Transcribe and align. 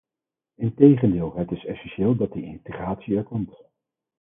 Integendeel, 0.55 1.33
het 1.35 1.51
is 1.51 1.65
essentieel 1.65 2.15
dat 2.15 2.31
die 2.31 2.45
integratie 2.45 3.17
er 3.17 3.23
komt. 3.23 3.57